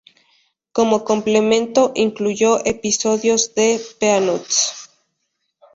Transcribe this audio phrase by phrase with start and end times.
[0.71, 4.89] Como complemento, incluyó episodios de "Peanuts".